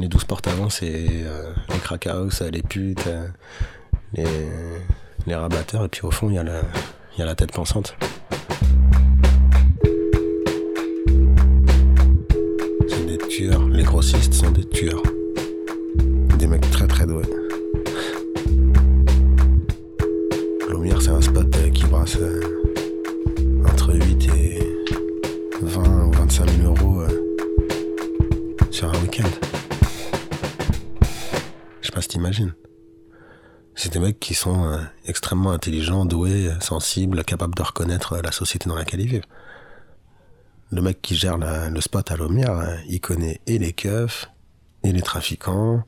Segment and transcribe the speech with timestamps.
[0.00, 2.06] Les douze portes avant, c'est euh, les crack
[2.50, 3.28] les putes, euh,
[4.14, 4.24] les,
[5.26, 6.62] les rabatteurs, et puis au fond, il y, a la-
[7.16, 7.94] il y a la tête pensante.
[12.88, 13.68] C'est des tueurs.
[13.68, 15.02] Les grossistes sont des tueurs.
[16.38, 17.24] Des mecs très très doués.
[20.70, 22.16] Lumière, c'est un spot euh, qui brasse
[23.68, 24.58] entre 8 et
[25.62, 26.09] 20
[32.10, 32.54] t'imagines.
[33.74, 38.32] C'est des mecs qui sont euh, extrêmement intelligents, doués, sensibles, capables de reconnaître euh, la
[38.32, 39.26] société dans laquelle ils vivent.
[40.72, 44.30] Le mec qui gère le spot à Lumière, euh, il connaît et les keufs,
[44.84, 45.82] et les trafiquants,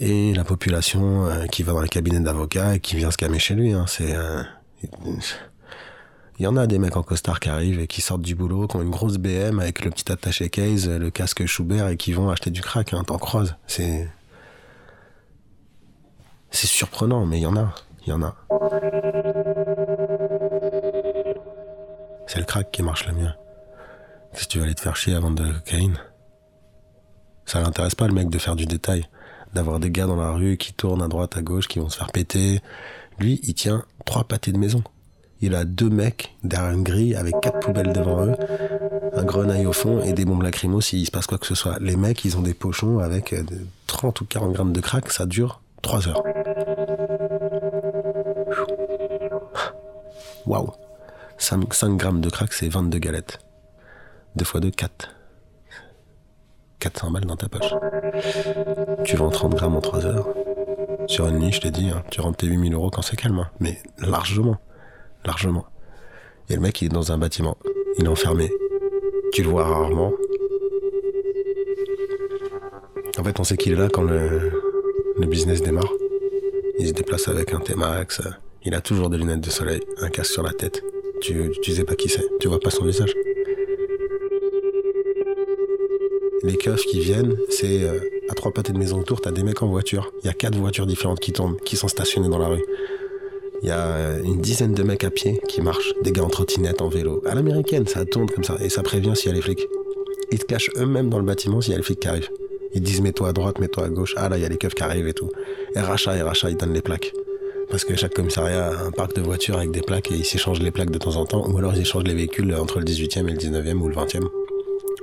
[0.00, 3.54] et la population qui va dans les cabinets d'avocats et qui vient se calmer chez
[3.54, 3.72] lui.
[3.72, 3.86] hein.
[3.88, 4.14] C'est
[6.38, 8.68] il y en a des mecs en costard qui arrivent et qui sortent du boulot,
[8.68, 12.12] qui ont une grosse BM avec le petit attaché case, le casque Schubert et qui
[12.12, 12.94] vont acheter du crack.
[12.94, 13.56] Hein, T'en croises.
[13.66, 14.08] C'est
[16.50, 17.74] c'est surprenant, mais il y en a.
[18.06, 18.34] Il y en a.
[22.26, 23.30] C'est le crack qui marche le mieux.
[24.34, 25.98] Si tu veux aller te faire chier avant de la cocaïne,
[27.46, 29.06] ça l'intéresse pas le mec de faire du détail,
[29.54, 31.96] d'avoir des gars dans la rue qui tournent à droite, à gauche, qui vont se
[31.96, 32.60] faire péter.
[33.18, 34.82] Lui, il tient trois pâtés de maison.
[35.40, 38.34] Il a deux mecs derrière une grille avec quatre poubelles devant eux,
[39.14, 41.78] un grenaille au fond et des bombes lacrymo s'il se passe quoi que ce soit.
[41.80, 45.10] Les mecs, ils ont des pochons avec euh, de 30 ou 40 grammes de crack,
[45.12, 46.22] ça dure 3 heures.
[50.46, 50.72] Waouh
[51.38, 53.38] 5, 5 grammes de crack, c'est 22 galettes.
[54.36, 55.14] 2 fois 2, 4.
[56.80, 57.72] 400 balles dans ta poche.
[59.04, 60.28] Tu vends 30 grammes en 3 heures.
[61.06, 63.38] Sur une nuit, je t'ai dit, hein, tu rentres tes 8000 euros quand c'est calme.
[63.38, 63.50] hein.
[63.60, 64.58] Mais largement.
[65.24, 65.66] Largement.
[66.48, 67.56] Et le mec, il est dans un bâtiment.
[67.98, 68.50] Il est enfermé.
[69.32, 70.12] Tu le vois rarement.
[73.18, 74.52] En fait, on sait qu'il est là quand le,
[75.18, 75.92] le business démarre.
[76.78, 78.22] Il se déplace avec un T-Max.
[78.64, 80.82] Il a toujours des lunettes de soleil, un casque sur la tête.
[81.20, 82.24] Tu, tu sais pas qui c'est.
[82.40, 83.14] Tu vois pas son visage.
[86.44, 89.62] Les keufs qui viennent, c'est euh, à trois pâtés de maison autour, t'as des mecs
[89.62, 90.12] en voiture.
[90.22, 92.62] Il y a quatre voitures différentes qui tournent, qui sont stationnées dans la rue.
[93.62, 96.28] Il y a euh, une dizaine de mecs à pied qui marchent, des gars en
[96.28, 97.22] trottinette, en vélo.
[97.26, 99.66] À l'américaine, ça tourne comme ça, et ça prévient s'il y a les flics.
[100.30, 102.30] Ils te cachent eux-mêmes dans le bâtiment s'il y a les flics qui arrivent.
[102.74, 104.14] Ils disent mets-toi à droite, mets-toi à gauche.
[104.16, 105.30] Ah là, il y a les keufs qui arrivent et tout.
[105.74, 107.12] RHA, RHA, ils donnent les plaques.
[107.70, 110.60] Parce que chaque commissariat a un parc de voitures avec des plaques et ils s'échangent
[110.60, 111.48] les plaques de temps en temps.
[111.50, 114.26] Ou alors ils échangent les véhicules entre le 18e et le 19e ou le 20e.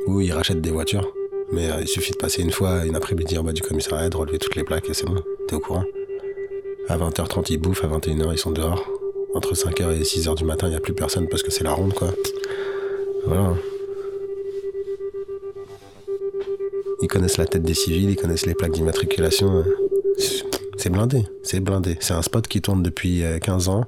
[0.08, 1.12] Ou ils rachètent des voitures.
[1.52, 4.18] Mais euh, il suffit de passer une fois, une après-midi en bas du commissariat, de
[4.18, 5.16] relever toutes les plaques et c'est bon.
[5.48, 5.84] T'es au courant.
[6.88, 7.84] À 20h30, ils bouffent.
[7.84, 8.84] À 21h, ils sont dehors.
[9.36, 11.74] Entre 5h et 6h du matin, il n'y a plus personne parce que c'est la
[11.74, 12.09] ronde, quoi.
[13.28, 13.54] Voilà.
[17.01, 19.63] Ils connaissent la tête des civils, ils connaissent les plaques d'immatriculation.
[20.78, 21.97] C'est blindé, c'est blindé.
[22.00, 23.85] C'est un spot qui tourne depuis euh, 15 ans,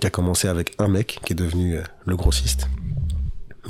[0.00, 2.68] qui a commencé avec un mec qui est devenu euh, le grossiste.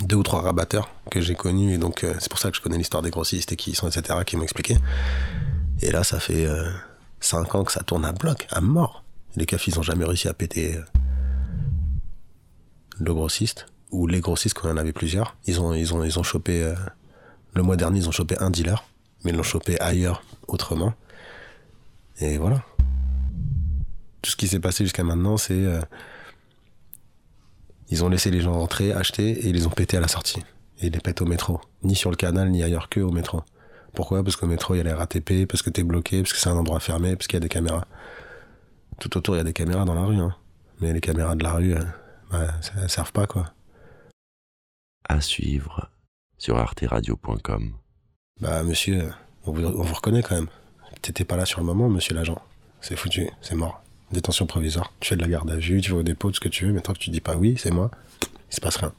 [0.01, 2.63] Deux ou trois rabatteurs que j'ai connus, et donc euh, c'est pour ça que je
[2.63, 4.77] connais l'histoire des grossistes et qui sont, etc., qui m'ont expliqué.
[5.81, 6.47] Et là, ça fait
[7.25, 9.05] 5 ans que ça tourne à bloc, à mort.
[9.37, 10.83] Les keufs, ils ont jamais réussi à péter euh,
[13.01, 15.37] le grossiste, ou les grossistes quand il y en avait plusieurs.
[15.47, 16.75] Ils ont, ils ont, ils ont chopé, euh,
[17.55, 18.85] le mois dernier, ils ont chopé un dealer,
[19.23, 20.95] mais ils l'ont chopé ailleurs, autrement.
[22.21, 22.63] Et voilà.
[24.23, 25.55] Tout ce qui s'est passé jusqu'à maintenant, c'est.
[25.55, 25.81] euh,
[27.91, 30.41] ils ont laissé les gens rentrer, acheter, et ils les ont pétés à la sortie.
[30.81, 31.61] Et ils les pètent au métro.
[31.83, 33.43] Ni sur le canal, ni ailleurs que au métro.
[33.93, 34.25] Pourquoi?
[34.25, 36.49] Parce qu'au métro, il y a les RATP, parce que t'es bloqué, parce que c'est
[36.49, 37.87] un endroit fermé, parce qu'il y a des caméras.
[38.99, 40.35] Tout autour, il y a des caméras dans la rue, hein.
[40.81, 41.85] Mais les caméras de la rue, euh,
[42.33, 43.53] bah, ça, elles servent pas, quoi.
[45.09, 45.89] À suivre
[46.45, 47.73] sur arteradio.com.
[48.39, 49.11] Bah, monsieur,
[49.47, 50.49] on vous, on vous reconnaît quand même.
[51.01, 52.37] T'étais pas là sur le moment, monsieur l'agent.
[52.83, 53.83] C'est foutu, c'est mort.
[54.13, 54.93] Détention provisoire.
[55.01, 56.67] Tu fais de la garde à vue, tu vas au dépôt, tout ce que tu
[56.67, 57.91] veux, mais tant que tu dis pas oui, c'est moi,
[58.51, 58.93] il se passe rien.